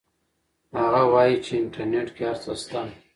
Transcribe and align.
هغه 0.79 1.01
وایي 1.13 1.35
چې 1.45 1.51
انټرنیټ 1.61 2.07
کې 2.15 2.23
هر 2.29 2.37
څه 2.43 2.51
شته. 2.61 2.81